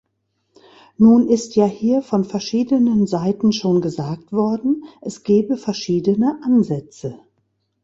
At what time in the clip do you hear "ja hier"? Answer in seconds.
1.55-2.01